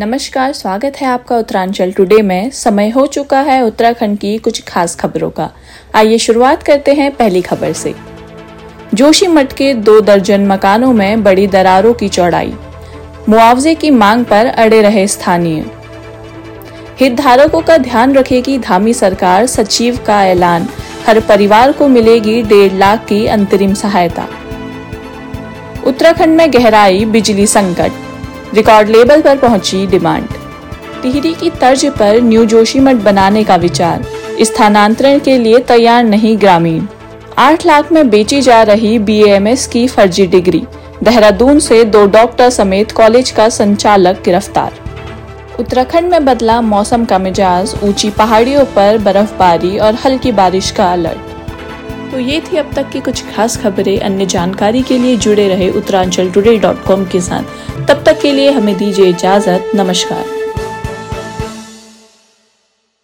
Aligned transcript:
नमस्कार, 0.00 0.52
स्वागत 0.52 0.96
है 0.96 1.06
आपका 1.06 1.36
उत्तरांचल 1.36 1.92
टुडे 1.92 2.22
में। 2.22 2.50
समय 2.50 2.88
हो 2.88 3.06
चुका 3.06 3.40
है 3.40 3.62
उत्तराखंड 3.62 4.18
की 4.18 4.38
कुछ 4.38 4.62
खास 4.64 4.96
खबरों 4.96 5.30
का। 5.30 5.50
आइए 5.94 6.18
शुरुआत 6.18 6.62
करते 6.62 6.94
हैं 6.94 7.16
पहली 7.16 7.42
खबर 7.42 7.72
से। 7.72 7.94
जोशीमठ 8.94 9.52
के 9.52 9.74
दो 9.74 10.00
दर्जन 10.00 10.46
मकानों 10.46 10.92
में 10.92 11.22
बड़ी 11.22 11.46
दरारों 11.46 11.94
की 11.94 12.08
चौड़ाई। 12.08 12.54
मुआवजे 13.28 13.74
की 13.74 13.90
मांग 13.90 14.24
पर 14.24 14.46
अड़े 14.46 14.82
रहे 14.82 15.06
स्थानीय। 15.06 15.64
हितधारकों 17.00 17.60
का 17.60 17.78
ध्यान 17.78 18.14
रखेगी 18.14 18.58
धामी 18.58 18.94
सरकार, 18.94 19.46
सचिव 19.46 19.98
का 20.06 20.24
ऐलान। 20.24 20.68
हर 21.06 21.20
परिवार 21.20 21.72
को 21.72 21.88
मिलेगी 21.88 22.42
डेढ़ 22.42 22.72
लाख 22.72 23.04
की 23.04 23.26
अंतरिम 23.26 23.74
सहायता। 23.74 24.28
उत्तराखंड 25.86 26.36
में 26.36 26.52
गहराई 26.52 27.04
बिजली 27.04 27.46
संकट। 27.46 28.09
रिकॉर्ड 28.54 28.88
लेबल 28.88 29.20
पर 29.22 29.38
पहुँची 29.38 29.86
डिमांड। 29.86 30.28
टिहरी 31.02 31.32
की 31.34 31.50
तर्ज 31.50 31.84
पर 31.98 32.20
न्यू 32.20 32.44
जोशीमठ 32.44 32.96
बनाने 32.96 33.44
का 33.44 33.56
विचार, 33.56 34.04
स्थानांतरण 34.42 35.18
के 35.18 35.36
लिए 35.38 35.58
तैयार 35.58 36.04
नहीं 36.04 36.36
ग्रामीण। 36.38 36.82
आठ 37.38 37.66
लाख 37.66 37.92
में 37.92 38.08
बेची 38.10 38.40
जा 38.42 38.62
रही 38.62 38.98
बीएएमएस 38.98 39.66
की 39.66 39.86
फर्जी 39.88 40.26
डिग्री, 40.26 40.62
देहरादून 41.02 41.58
से 41.58 41.84
दो 41.84 42.04
डॉक्टर 42.08 42.50
समेत 42.50 42.92
कॉलेज 42.92 43.30
का 43.30 43.48
संचालक 43.48 44.22
गिरफ़्तार। 44.24 44.78
उत्तराखंड 45.60 46.10
में 46.10 46.24
बदला 46.24 46.60
मौसम 46.60 47.04
का 47.04 47.18
मिजाज, 47.18 47.74
ऊँची 47.84 48.10
पहाड़ियों 48.10 48.64
पर 48.66 48.98
बर्फबारी 48.98 49.76
और 49.78 49.94
हल्की 49.94 50.32
बारिश 50.32 50.70
का 50.70 50.92
अलर्ट। 50.92 51.28
तो 52.12 52.18
ये 52.18 52.40
थी 52.42 52.56
अब 52.56 52.70
तक 52.74 52.88
की 52.90 53.00
कुछ 53.00 53.24
खास 53.26 53.56
खबरें। 53.56 53.98
अन्य 53.98 54.26
जानकारी 54.26 54.82
के 54.82 54.98
लिए 54.98 55.16
जुड़े 55.16 55.48
रहे 55.48 55.70
उत्तरांचल 55.70 56.30
डॉट 56.30 56.82
कॉम 56.84 57.04
के 57.04 57.20
साथ। 57.20 57.59
तब 57.88 58.02
तक 58.06 58.20
के 58.22 58.32
लिए 58.32 58.50
हमें 58.50 58.76
दीजिए 58.78 59.08
इजाज़त 59.08 59.70
नमस्कार। 59.74 60.24